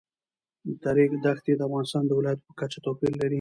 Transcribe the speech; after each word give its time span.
د 0.81 0.83
ریګ 0.95 1.11
دښتې 1.25 1.53
د 1.55 1.61
افغانستان 1.67 2.03
د 2.05 2.11
ولایاتو 2.17 2.45
په 2.47 2.53
کچه 2.59 2.79
توپیر 2.85 3.11
لري. 3.17 3.29